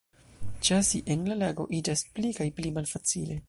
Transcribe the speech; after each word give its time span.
Ĉasi 0.69 1.01
en 1.17 1.21
la 1.31 1.37
lago 1.43 1.67
iĝas 1.81 2.05
pli 2.17 2.35
kaj 2.41 2.51
pli 2.61 2.73
malfacile. 2.79 3.37